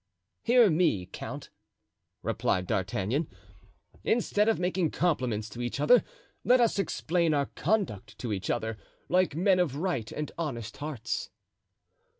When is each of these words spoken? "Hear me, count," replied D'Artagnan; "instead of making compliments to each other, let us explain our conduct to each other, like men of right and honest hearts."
"Hear 0.41 0.71
me, 0.71 1.05
count," 1.05 1.51
replied 2.23 2.65
D'Artagnan; 2.65 3.27
"instead 4.03 4.49
of 4.49 4.57
making 4.59 4.89
compliments 4.89 5.47
to 5.49 5.61
each 5.61 5.79
other, 5.79 6.03
let 6.43 6.59
us 6.59 6.79
explain 6.79 7.35
our 7.35 7.45
conduct 7.45 8.17
to 8.17 8.33
each 8.33 8.49
other, 8.49 8.77
like 9.09 9.35
men 9.35 9.59
of 9.59 9.75
right 9.75 10.11
and 10.11 10.31
honest 10.39 10.77
hearts." 10.77 11.29